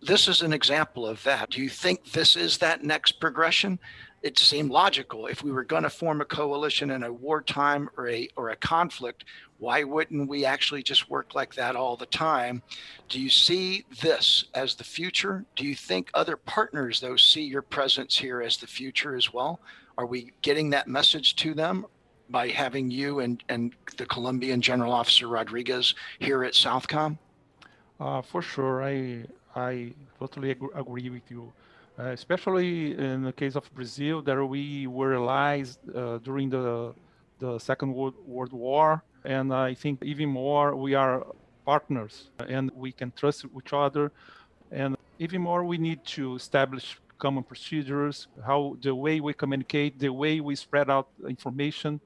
This 0.00 0.28
is 0.28 0.42
an 0.42 0.52
example 0.52 1.06
of 1.06 1.22
that. 1.24 1.50
Do 1.50 1.60
you 1.60 1.68
think 1.68 2.12
this 2.12 2.36
is 2.36 2.58
that 2.58 2.84
next 2.84 3.20
progression? 3.20 3.78
it 4.22 4.38
seemed 4.38 4.70
logical 4.70 5.26
if 5.26 5.42
we 5.42 5.52
were 5.52 5.64
going 5.64 5.84
to 5.84 5.90
form 5.90 6.20
a 6.20 6.24
coalition 6.24 6.90
in 6.90 7.02
a 7.02 7.12
wartime 7.12 7.88
or 7.96 8.08
a 8.08 8.28
or 8.36 8.50
a 8.50 8.56
conflict 8.56 9.24
why 9.58 9.82
wouldn't 9.82 10.28
we 10.28 10.44
actually 10.44 10.82
just 10.82 11.10
work 11.10 11.34
like 11.34 11.54
that 11.54 11.76
all 11.76 11.96
the 11.96 12.06
time? 12.06 12.62
Do 13.08 13.20
you 13.20 13.28
see 13.28 13.84
this 14.00 14.44
as 14.54 14.74
the 14.74 14.84
future? 14.84 15.44
Do 15.56 15.66
you 15.66 15.74
think 15.74 16.10
other 16.14 16.36
partners 16.36 17.00
though 17.00 17.16
see 17.16 17.42
your 17.42 17.62
presence 17.62 18.16
here 18.16 18.40
as 18.40 18.56
the 18.56 18.66
future 18.66 19.16
as 19.16 19.32
well? 19.32 19.60
Are 19.96 20.06
we 20.06 20.32
getting 20.42 20.70
that 20.70 20.86
message 20.86 21.34
to 21.36 21.54
them 21.54 21.86
by 22.30 22.48
having 22.48 22.90
you 22.90 23.20
and 23.20 23.42
and 23.48 23.74
the 23.96 24.06
colombian 24.06 24.60
general 24.60 24.92
officer 24.92 25.26
rodriguez 25.26 25.94
here 26.20 26.44
at 26.44 26.52
southcom? 26.52 27.18
Uh, 27.98 28.22
for 28.22 28.42
sure. 28.42 28.82
I 28.82 29.24
i 29.56 29.92
totally 30.18 30.52
agree 30.52 31.10
with 31.10 31.30
you. 31.30 31.52
Uh, 31.98 32.10
especially 32.10 32.96
in 32.96 33.24
the 33.24 33.32
case 33.32 33.56
of 33.56 33.68
Brazil, 33.74 34.22
that 34.22 34.38
we 34.46 34.86
were 34.86 35.14
allies 35.14 35.78
uh, 35.96 36.18
during 36.18 36.48
the 36.48 36.94
the 37.40 37.58
Second 37.58 37.92
World, 37.92 38.14
World 38.26 38.52
War, 38.52 39.02
and 39.24 39.52
I 39.52 39.74
think 39.74 40.02
even 40.02 40.28
more 40.28 40.76
we 40.76 40.94
are 40.94 41.26
partners 41.64 42.30
and 42.48 42.70
we 42.74 42.92
can 42.92 43.12
trust 43.12 43.44
each 43.44 43.72
other, 43.72 44.12
and 44.70 44.96
even 45.18 45.40
more 45.42 45.64
we 45.64 45.78
need 45.78 46.04
to 46.16 46.36
establish 46.36 46.98
common 47.18 47.42
procedures, 47.42 48.28
how 48.46 48.76
the 48.80 48.94
way 48.94 49.20
we 49.20 49.32
communicate, 49.32 49.98
the 49.98 50.08
way 50.08 50.40
we 50.40 50.54
spread 50.54 50.88
out 50.88 51.08
information, 51.26 52.00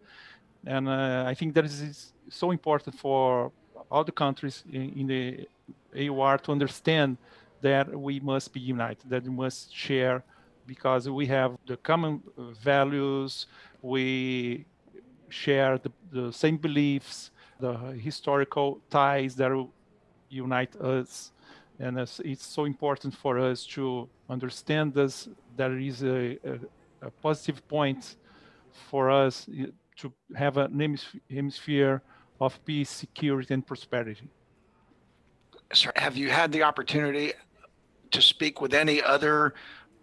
and 0.67 0.89
uh, 0.89 1.25
I 1.27 1.35
think 1.35 1.55
that 1.55 1.65
is 1.65 2.13
so 2.29 2.51
important 2.51 2.99
for 2.99 3.53
all 3.91 4.05
the 4.05 4.13
countries 4.13 4.65
in, 4.73 4.93
in 5.01 5.07
the 5.07 5.47
AOR 5.95 6.41
to 6.43 6.53
understand 6.53 7.19
that 7.61 7.89
we 7.95 8.21
must 8.21 8.53
be 8.53 8.61
united, 8.61 9.09
that 9.09 9.23
we 9.25 9.31
must 9.31 9.75
share 9.75 10.25
because 10.67 11.09
we 11.09 11.27
have 11.27 11.57
the 11.67 11.77
common 11.77 12.23
values, 12.63 13.47
we 13.83 14.65
share 15.33 15.79
the, 15.79 15.91
the 16.13 16.33
same 16.33 16.57
beliefs, 16.57 17.31
the 17.59 17.75
historical 18.09 18.81
ties 18.91 19.35
that 19.37 19.51
unite 20.29 20.77
us. 20.77 21.33
And 21.79 21.99
it's, 21.99 22.47
so 22.47 22.65
important 22.65 23.15
for 23.15 23.39
us 23.39 23.65
to 23.75 24.09
understand 24.29 24.95
this, 24.95 25.29
there 25.57 25.79
is 25.79 26.03
a, 26.03 26.39
a, 26.45 26.59
a 27.09 27.11
positive 27.23 27.67
point 27.67 28.17
for 28.91 29.11
us 29.11 29.47
eh, 29.57 29.67
to 29.97 30.13
have 30.37 30.57
an 30.59 30.99
hemisphere 31.31 32.03
of 32.41 32.65
peace, 32.65 32.91
security, 32.91 33.55
and 33.55 33.67
prosperity. 33.67 34.29
Sir, 35.73 35.93
have 35.97 36.17
you 36.17 36.31
had 36.31 36.53
the 36.53 36.63
opportunity 36.63 37.33
to 38.11 38.21
speak 38.21 38.61
with 38.61 38.75
any 38.75 39.03
other 39.03 39.55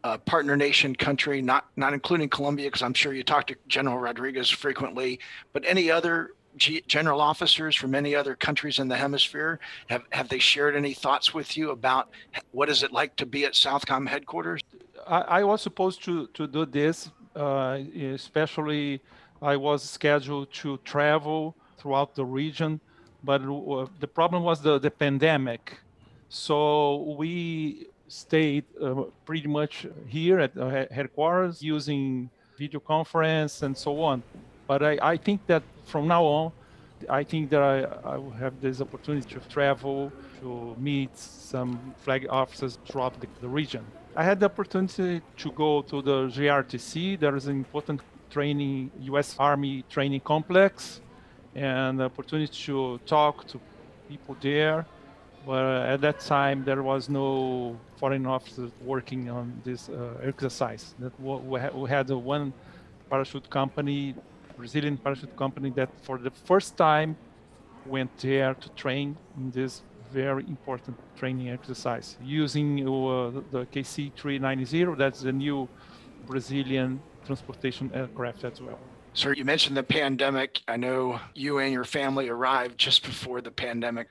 partner 0.04 0.56
nation 0.56 0.96
country, 0.96 1.42
not 1.42 1.68
not 1.76 1.94
including 1.94 2.30
Colombia, 2.30 2.68
because 2.68 2.82
I'm 2.82 2.94
sure 2.94 3.14
you 3.14 3.24
talk 3.24 3.48
to 3.48 3.56
General 3.68 3.98
Rodriguez 3.98 4.50
frequently, 4.50 5.20
but 5.54 5.64
any 5.66 5.92
other 5.92 6.32
G- 6.58 6.84
general 6.88 7.22
officers 7.22 7.76
from 7.76 7.94
any 7.94 8.16
other 8.16 8.36
countries 8.36 8.80
in 8.80 8.88
the 8.88 8.96
hemisphere 8.96 9.60
have 9.88 10.04
have 10.12 10.30
they 10.30 10.40
shared 10.40 10.76
any 10.76 10.94
thoughts 10.94 11.34
with 11.34 11.56
you 11.56 11.72
about 11.72 12.10
what 12.52 12.70
is 12.70 12.84
it 12.84 12.92
like 12.92 13.16
to 13.18 13.26
be 13.26 13.46
at 13.46 13.54
Southcom 13.54 14.08
headquarters? 14.08 14.62
I, 15.08 15.22
I 15.22 15.44
was 15.44 15.62
supposed 15.62 16.04
to 16.06 16.28
to 16.28 16.48
do 16.48 16.66
this, 16.66 17.12
uh, 17.36 17.78
especially 17.96 19.00
I 19.42 19.56
was 19.56 19.84
scheduled 19.84 20.52
to 20.54 20.78
travel 20.84 21.56
throughout 21.78 22.16
the 22.16 22.26
region, 22.26 22.82
but 23.24 23.42
uh, 23.42 23.86
the 24.00 24.08
problem 24.08 24.44
was 24.44 24.62
the 24.62 24.80
the 24.80 24.92
pandemic. 24.92 25.78
So 26.30 27.16
we 27.18 27.88
stayed 28.10 28.66
uh, 28.82 29.04
pretty 29.26 29.48
much 29.48 29.86
here 30.08 30.40
at 30.40 30.58
uh, 30.58 30.86
headquarters 30.92 31.62
using 31.62 32.30
video 32.58 32.80
conference 32.80 33.62
and 33.62 33.78
so 33.78 34.02
on. 34.02 34.22
But 34.68 34.84
I, 34.84 34.98
I 35.02 35.18
think 35.18 35.46
that 35.48 35.64
from 35.86 36.08
now 36.08 36.24
on, 36.24 36.52
I 37.10 37.24
think 37.24 37.50
that 37.52 37.62
I, 37.62 37.84
I 38.14 38.18
will 38.18 38.32
have 38.32 38.60
this 38.60 38.82
opportunity 38.82 39.28
to 39.36 39.40
travel, 39.48 40.12
to 40.42 40.76
meet 40.78 41.18
some 41.18 41.96
flag 42.00 42.28
officers 42.30 42.78
throughout 42.86 43.20
the, 43.22 43.28
the 43.40 43.48
region. 43.48 43.86
I 44.16 44.24
had 44.24 44.40
the 44.40 44.48
opportunity 44.48 45.22
to 45.38 45.52
go 45.52 45.82
to 45.84 46.02
the 46.02 46.28
JRTC. 46.28 47.20
There 47.20 47.36
is 47.36 47.48
an 47.48 47.56
important 47.56 48.02
training, 48.30 48.92
U.S. 49.02 49.36
Army 49.40 49.86
training 49.90 50.22
complex, 50.22 51.00
and 51.56 52.00
the 52.00 52.06
opportunity 52.06 52.52
to 52.66 53.00
talk 53.06 53.48
to 53.48 53.60
people 54.10 54.36
there 54.42 54.86
but 55.46 55.66
at 55.88 56.02
that 56.02 56.20
time 56.20 56.64
there 56.64 56.84
was 56.84 57.10
no 57.10 57.78
foreign 57.98 58.26
officers 58.26 58.72
working 58.84 59.30
on 59.30 59.62
this 59.64 59.90
uh, 59.90 60.14
exercise. 60.24 60.96
That 61.00 61.14
we 61.20 61.90
had 61.90 62.10
one 62.10 62.54
parachute 63.10 63.50
company, 63.50 64.16
Brazilian 64.58 64.98
parachute 64.98 65.36
company, 65.36 65.70
that 65.72 65.90
for 66.02 66.18
the 66.18 66.32
first 66.32 66.78
time 66.78 67.18
went 67.86 68.16
there 68.18 68.54
to 68.54 68.70
train 68.70 69.18
in 69.38 69.52
this 69.52 69.82
very 70.12 70.44
important 70.48 70.98
training 71.18 71.50
exercise 71.50 72.18
using 72.24 72.82
uh, 72.82 73.42
the 73.52 73.66
KC-390. 73.74 74.98
That's 74.98 75.22
the 75.22 75.32
new 75.32 75.68
Brazilian 76.26 77.00
transportation 77.26 77.92
aircraft 77.94 78.44
as 78.44 78.62
well. 78.62 78.80
Sir, 79.14 79.34
you 79.34 79.46
mentioned 79.46 79.76
the 79.76 79.84
pandemic. 79.84 80.62
I 80.68 80.78
know 80.78 81.20
you 81.34 81.60
and 81.60 81.72
your 81.74 81.84
family 81.84 82.30
arrived 82.30 82.78
just 82.78 83.04
before 83.04 83.42
the 83.42 83.52
pandemic 83.52 84.08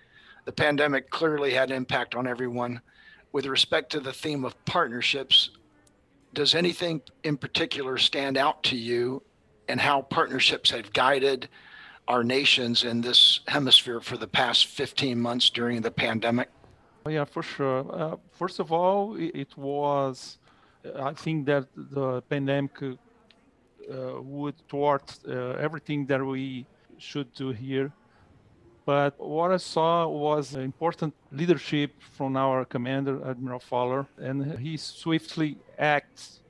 the 0.48 0.52
pandemic 0.52 1.10
clearly 1.10 1.52
had 1.52 1.70
an 1.70 1.76
impact 1.76 2.14
on 2.14 2.26
everyone. 2.26 2.80
With 3.32 3.44
respect 3.44 3.92
to 3.92 4.00
the 4.00 4.14
theme 4.14 4.46
of 4.46 4.54
partnerships, 4.64 5.50
does 6.32 6.54
anything 6.54 7.02
in 7.22 7.36
particular 7.36 7.98
stand 7.98 8.38
out 8.38 8.62
to 8.62 8.74
you 8.74 9.22
and 9.68 9.78
how 9.78 10.00
partnerships 10.00 10.70
have 10.70 10.90
guided 10.94 11.50
our 12.12 12.24
nations 12.24 12.84
in 12.84 13.02
this 13.02 13.40
hemisphere 13.46 14.00
for 14.00 14.16
the 14.16 14.26
past 14.26 14.68
15 14.68 15.20
months 15.20 15.50
during 15.50 15.82
the 15.82 15.90
pandemic? 15.90 16.48
Oh, 17.04 17.10
yeah, 17.10 17.26
for 17.26 17.42
sure. 17.42 17.84
Uh, 17.92 18.16
first 18.32 18.58
of 18.58 18.72
all, 18.72 19.16
it 19.18 19.54
was, 19.54 20.38
I 20.98 21.12
think 21.12 21.44
that 21.44 21.66
the 21.76 22.22
pandemic 22.22 22.72
uh, 22.82 24.22
would 24.22 24.54
thwart 24.70 25.14
uh, 25.28 25.50
everything 25.66 26.06
that 26.06 26.24
we 26.24 26.64
should 26.96 27.34
do 27.34 27.50
here 27.50 27.92
but 28.88 29.20
what 29.20 29.50
I 29.52 29.58
saw 29.58 30.08
was 30.08 30.54
important 30.54 31.12
leadership 31.30 31.90
from 32.16 32.38
our 32.38 32.64
commander, 32.64 33.16
Admiral 33.22 33.60
Faller, 33.60 34.06
and 34.16 34.58
he 34.58 34.78
swiftly 34.78 35.58
acts 35.78 36.40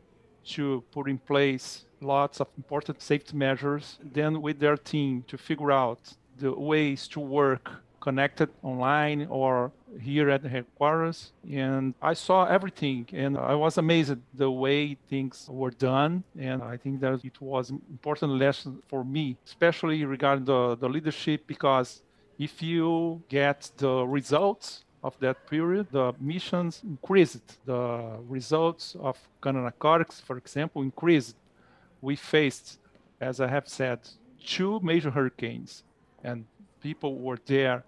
to 0.55 0.85
put 0.93 1.09
in 1.09 1.19
place 1.19 1.85
lots 2.01 2.41
of 2.41 2.47
important 2.57 3.03
safety 3.03 3.37
measures, 3.37 3.99
then 4.13 4.41
with 4.41 4.61
their 4.61 4.77
team 4.77 5.25
to 5.27 5.37
figure 5.37 5.73
out 5.73 5.99
the 6.39 6.53
ways 6.53 7.09
to 7.09 7.19
work 7.19 7.69
connected 8.01 8.49
online 8.63 9.27
or 9.29 9.73
here 10.01 10.31
at 10.31 10.43
the 10.45 10.49
headquarters. 10.49 11.33
And 11.51 11.93
I 12.01 12.15
saw 12.15 12.45
everything 12.45 13.09
and 13.13 13.37
I 13.37 13.57
was 13.57 13.79
amazed 13.79 14.19
the 14.33 14.49
way 14.49 14.97
things 15.11 15.49
were 15.51 15.73
done. 15.73 16.23
And 16.39 16.63
I 16.63 16.77
think 16.77 17.01
that 17.01 17.25
it 17.25 17.41
was 17.41 17.71
an 17.71 17.83
important 17.91 18.33
lesson 18.33 18.81
for 18.87 19.05
me, 19.05 19.37
especially 19.45 20.05
regarding 20.05 20.45
the, 20.45 20.77
the 20.77 20.89
leadership, 20.89 21.45
because 21.49 22.03
if 22.39 22.63
you 22.63 23.23
get 23.29 23.71
the 23.79 24.07
results 24.07 24.85
of 25.03 25.19
that 25.21 25.47
period, 25.49 25.89
the 25.91 26.15
missions 26.21 26.83
increased. 26.85 27.65
The 27.67 28.19
results 28.29 28.97
of 29.01 29.17
counter 29.43 29.61
narcotics, 29.63 30.21
for 30.21 30.37
example, 30.37 30.83
increased. 30.83 31.37
We 32.01 32.17
faced, 32.17 32.79
as 33.21 33.41
I 33.41 33.49
have 33.49 33.69
said, 33.69 34.01
two 34.45 34.81
major 34.83 35.11
hurricanes, 35.11 35.83
and 36.23 36.45
people 36.81 37.19
were 37.19 37.39
there. 37.47 37.85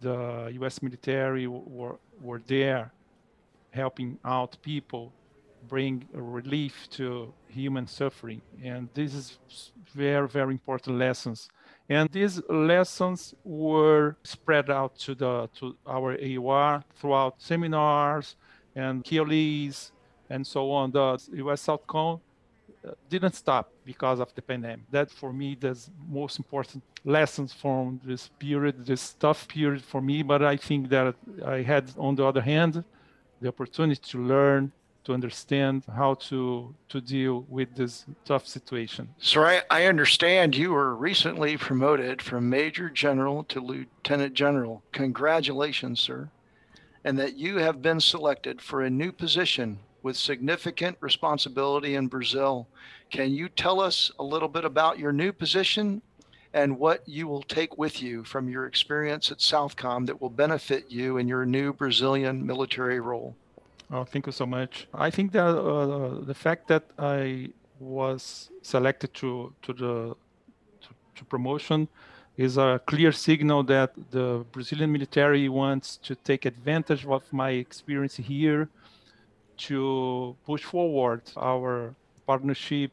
The 0.00 0.50
U.S. 0.54 0.82
military 0.82 1.46
were, 1.46 1.96
were 2.20 2.42
there 2.46 2.92
helping 3.70 4.18
out 4.24 4.56
people. 4.62 5.12
bring 5.68 6.08
relief 6.12 6.88
to 6.90 7.32
human 7.48 7.86
suffering. 7.86 8.40
And 8.62 8.88
this 8.94 9.14
is 9.14 9.38
very, 9.94 10.28
very 10.28 10.52
important 10.52 10.98
lessons. 10.98 11.48
And 11.92 12.08
these 12.10 12.40
lessons 12.48 13.34
were 13.44 14.16
spread 14.22 14.70
out 14.70 14.92
to 15.04 15.14
the 15.14 15.50
to 15.58 15.76
our 15.86 16.16
AOR 16.16 16.82
throughout 16.96 17.34
seminars 17.50 18.36
and 18.74 19.04
KLEs 19.04 19.90
and 20.30 20.46
so 20.46 20.70
on. 20.70 20.90
The 20.90 21.18
US 21.44 21.66
Southcom 21.66 22.18
uh, 22.18 22.92
didn't 23.10 23.34
stop 23.34 23.70
because 23.84 24.20
of 24.20 24.34
the 24.34 24.40
pandemic. 24.40 24.90
That 24.90 25.10
for 25.10 25.34
me, 25.34 25.54
the 25.54 25.76
most 26.08 26.38
important 26.38 26.82
lessons 27.04 27.52
from 27.52 28.00
this 28.02 28.30
period, 28.38 28.86
this 28.86 29.12
tough 29.12 29.46
period 29.46 29.84
for 29.84 30.00
me. 30.00 30.22
But 30.22 30.42
I 30.42 30.56
think 30.56 30.88
that 30.88 31.14
I 31.44 31.58
had, 31.60 31.84
on 31.98 32.14
the 32.14 32.24
other 32.24 32.40
hand, 32.40 32.82
the 33.42 33.48
opportunity 33.48 34.00
to 34.12 34.18
learn 34.18 34.72
to 35.04 35.14
understand 35.14 35.84
how 35.96 36.14
to 36.14 36.74
to 36.88 37.00
deal 37.00 37.44
with 37.48 37.74
this 37.74 38.04
tough 38.24 38.46
situation. 38.46 39.08
So 39.18 39.42
I, 39.42 39.62
I 39.70 39.86
understand 39.86 40.56
you 40.56 40.72
were 40.72 40.94
recently 40.94 41.56
promoted 41.56 42.22
from 42.22 42.48
major 42.48 42.88
general 42.88 43.44
to 43.44 43.60
lieutenant 43.60 44.34
general. 44.34 44.82
Congratulations, 44.92 46.00
sir. 46.00 46.30
And 47.04 47.18
that 47.18 47.36
you 47.36 47.56
have 47.56 47.82
been 47.82 48.00
selected 48.00 48.62
for 48.62 48.82
a 48.82 48.90
new 48.90 49.10
position 49.10 49.80
with 50.02 50.16
significant 50.16 50.96
responsibility 51.00 51.94
in 51.94 52.06
Brazil. 52.06 52.68
Can 53.10 53.32
you 53.32 53.48
tell 53.48 53.80
us 53.80 54.10
a 54.18 54.24
little 54.24 54.48
bit 54.48 54.64
about 54.64 54.98
your 54.98 55.12
new 55.12 55.32
position 55.32 56.02
and 56.54 56.78
what 56.78 57.06
you 57.08 57.26
will 57.26 57.42
take 57.42 57.78
with 57.78 58.02
you 58.02 58.24
from 58.24 58.48
your 58.48 58.66
experience 58.66 59.30
at 59.32 59.38
Southcom 59.38 60.06
that 60.06 60.20
will 60.20 60.30
benefit 60.30 60.90
you 60.90 61.16
in 61.16 61.26
your 61.26 61.46
new 61.46 61.72
Brazilian 61.72 62.44
military 62.46 63.00
role? 63.00 63.34
Oh, 63.94 64.04
thank 64.04 64.24
you 64.24 64.32
so 64.32 64.46
much. 64.46 64.88
I 64.94 65.10
think 65.10 65.32
that 65.32 65.54
uh, 65.54 66.24
the 66.24 66.32
fact 66.32 66.66
that 66.68 66.84
I 66.98 67.50
was 67.78 68.50
selected 68.62 69.12
to 69.14 69.52
to 69.60 69.72
the 69.74 70.16
to, 70.80 70.88
to 71.16 71.24
promotion 71.26 71.88
is 72.38 72.56
a 72.56 72.80
clear 72.86 73.12
signal 73.12 73.62
that 73.64 73.92
the 74.10 74.46
Brazilian 74.50 74.90
military 74.90 75.46
wants 75.50 75.98
to 75.98 76.14
take 76.14 76.46
advantage 76.46 77.04
of 77.04 77.30
my 77.32 77.50
experience 77.50 78.16
here 78.16 78.70
to 79.68 80.34
push 80.46 80.62
forward 80.62 81.22
our 81.36 81.94
partnership. 82.26 82.92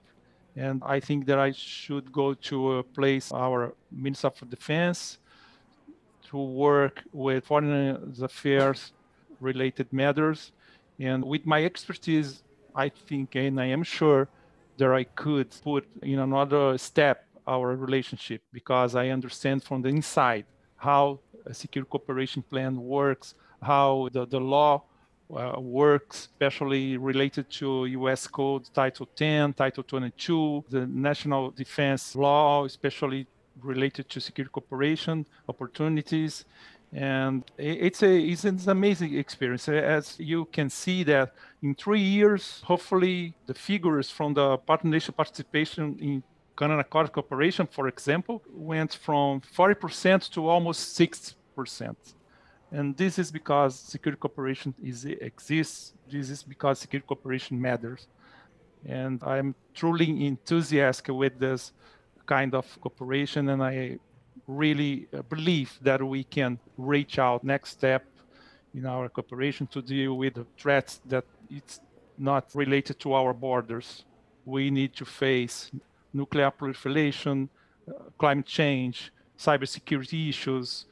And 0.58 0.84
I 0.86 1.00
think 1.00 1.26
that 1.28 1.40
I 1.40 1.54
should 1.54 2.12
go 2.12 2.34
to 2.34 2.80
a 2.80 2.84
place, 2.84 3.32
our 3.32 3.74
Minister 3.90 4.28
of 4.28 4.50
Defense, 4.50 5.20
to 6.30 6.38
work 6.38 7.04
with 7.14 7.46
foreign 7.46 8.14
affairs 8.22 8.92
related 9.40 9.94
matters. 9.94 10.52
And 11.00 11.24
with 11.24 11.46
my 11.46 11.64
expertise, 11.64 12.44
I 12.76 12.90
think 12.90 13.36
and 13.36 13.60
I 13.60 13.66
am 13.66 13.84
sure 13.84 14.28
that 14.78 14.92
I 14.92 15.04
could 15.04 15.50
put 15.64 15.88
in 16.02 16.20
another 16.20 16.78
step 16.78 17.26
our 17.48 17.76
relationship 17.76 18.42
because 18.54 18.96
I 18.96 19.10
understand 19.10 19.64
from 19.64 19.82
the 19.82 19.90
inside 19.90 20.46
how 20.78 21.20
a 21.46 21.54
secure 21.54 21.86
cooperation 21.86 22.44
plan 22.44 22.78
works, 22.78 23.34
how 23.62 24.10
the, 24.12 24.26
the 24.26 24.40
law 24.40 24.84
uh, 25.36 25.60
work, 25.60 26.14
especially 26.14 26.98
related 26.98 27.50
to 27.50 27.86
U.S. 27.86 28.28
Code 28.28 28.70
Title 28.74 29.08
10, 29.16 29.54
Title 29.54 29.84
22, 29.84 30.66
the 30.70 30.88
National 30.88 31.52
Defense 31.52 32.16
Law, 32.16 32.66
especially 32.66 33.28
related 33.62 34.10
to 34.10 34.20
security 34.20 34.52
cooperation 34.52 35.26
opportunities. 35.48 36.46
And 36.92 37.44
it's 37.58 38.02
a 38.02 38.18
it's 38.18 38.46
an 38.46 38.60
amazing 38.68 39.16
experience. 39.16 39.70
Uh, 39.70 39.74
as 39.74 40.20
you 40.20 40.46
can 40.46 40.70
see 40.72 41.04
that 41.04 41.34
in 41.62 41.76
three 41.76 42.02
years, 42.02 42.62
hopefully 42.66 43.36
the 43.46 43.54
figures 43.54 44.10
from 44.10 44.34
the 44.34 44.58
partnership 44.58 45.16
participation 45.16 45.98
in 46.00 46.24
Canada 46.60 46.82
Accord 46.82 47.12
Cooperation, 47.14 47.68
for 47.68 47.88
example, 47.88 48.42
went 48.52 48.94
from 48.94 49.40
40% 49.40 50.30
to 50.32 50.50
almost 50.50 51.00
60%. 51.00 51.96
And 52.72 52.98
this 52.98 53.18
is 53.18 53.32
because 53.32 53.80
security 53.80 54.20
cooperation 54.20 54.74
is, 54.84 55.06
exists. 55.06 55.94
This 56.12 56.30
is 56.30 56.44
because 56.44 56.80
security 56.80 57.08
cooperation 57.08 57.62
matters. 57.62 58.08
And 58.86 59.24
I'm 59.24 59.56
truly 59.74 60.26
enthusiastic 60.26 61.16
with 61.16 61.40
this 61.40 61.72
kind 62.26 62.54
of 62.54 62.66
cooperation. 62.82 63.48
And 63.50 63.64
I 63.64 63.98
really 64.50 65.08
uh, 65.14 65.22
believe 65.24 65.78
that 65.82 66.02
we 66.04 66.24
can 66.24 66.60
reach 66.78 67.20
out 67.20 67.44
next 67.44 67.70
step 67.70 68.04
in 68.74 68.86
our 68.86 69.08
cooperation 69.10 69.68
to 69.68 69.82
deal 69.82 70.18
with 70.18 70.38
threats 70.58 71.02
that 71.06 71.26
it's 71.50 71.80
not 72.18 72.50
related 72.54 73.00
to 73.00 73.14
our 73.14 73.34
borders. 73.34 74.06
We 74.46 74.72
need 74.72 74.96
to 74.96 75.06
face 75.06 75.72
nuclear 76.14 76.50
proliferation, 76.52 77.50
uh, 77.88 77.94
climate 78.18 78.48
change, 78.48 79.12
cybersecurity 79.38 80.30
issues, 80.30 80.86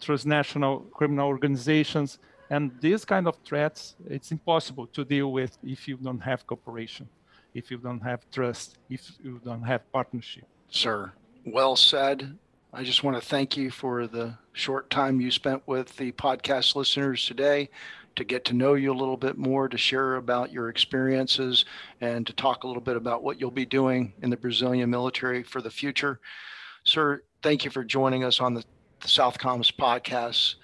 transnational 0.00 0.80
criminal 0.92 1.28
organizations. 1.28 2.18
And 2.50 2.70
these 2.80 3.04
kind 3.04 3.26
of 3.26 3.36
threats, 3.44 3.96
it's 4.08 4.30
impossible 4.30 4.86
to 4.88 5.04
deal 5.04 5.32
with 5.32 5.56
if 5.64 5.88
you 5.88 5.96
don't 5.96 6.20
have 6.20 6.46
cooperation, 6.46 7.08
if 7.54 7.70
you 7.70 7.78
don't 7.78 8.00
have 8.00 8.20
trust, 8.30 8.76
if 8.90 9.12
you 9.24 9.40
don't 9.42 9.62
have 9.62 9.90
partnership. 9.90 10.44
Sir, 10.68 11.12
well 11.46 11.76
said. 11.76 12.36
I 12.72 12.82
just 12.84 13.04
want 13.04 13.20
to 13.20 13.26
thank 13.26 13.56
you 13.56 13.70
for 13.70 14.06
the 14.06 14.34
short 14.52 14.88
time 14.88 15.20
you 15.20 15.30
spent 15.30 15.62
with 15.66 15.96
the 15.96 16.12
podcast 16.12 16.74
listeners 16.74 17.26
today 17.26 17.68
to 18.16 18.24
get 18.24 18.44
to 18.46 18.54
know 18.54 18.74
you 18.74 18.92
a 18.92 18.94
little 18.94 19.16
bit 19.16 19.36
more, 19.36 19.68
to 19.68 19.78
share 19.78 20.16
about 20.16 20.52
your 20.52 20.68
experiences, 20.68 21.64
and 22.00 22.26
to 22.26 22.32
talk 22.32 22.64
a 22.64 22.66
little 22.66 22.82
bit 22.82 22.96
about 22.96 23.22
what 23.22 23.40
you'll 23.40 23.50
be 23.50 23.66
doing 23.66 24.12
in 24.22 24.30
the 24.30 24.36
Brazilian 24.36 24.90
military 24.90 25.42
for 25.42 25.60
the 25.60 25.70
future. 25.70 26.20
Sir, 26.84 27.22
thank 27.42 27.64
you 27.64 27.70
for 27.70 27.84
joining 27.84 28.24
us 28.24 28.40
on 28.40 28.54
the 28.54 28.64
the 29.02 29.08
Southcom's 29.08 29.70
podcast. 29.70 30.54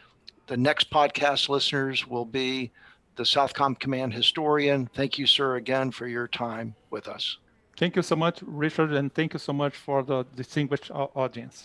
The 0.46 0.56
next 0.56 0.90
podcast 0.90 1.48
listeners 1.48 2.06
will 2.06 2.24
be 2.24 2.70
the 3.16 3.24
Southcom 3.24 3.78
Command 3.78 4.14
historian. 4.14 4.88
Thank 4.94 5.18
you, 5.18 5.26
sir, 5.26 5.56
again 5.56 5.90
for 5.90 6.06
your 6.06 6.28
time 6.28 6.76
with 6.90 7.08
us. 7.08 7.36
Thank 7.78 7.94
you 7.94 8.02
so 8.02 8.16
much, 8.16 8.42
Richard, 8.44 8.92
and 8.92 9.14
thank 9.14 9.34
you 9.34 9.38
so 9.38 9.52
much 9.52 9.76
for 9.76 10.02
the 10.02 10.26
distinguished 10.34 10.90
audience. 10.90 11.64